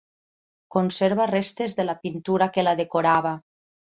[0.75, 3.35] Conserva restes de la pintura que la decorava.